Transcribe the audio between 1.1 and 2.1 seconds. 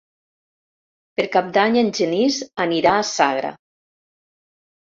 Per Cap d'Any en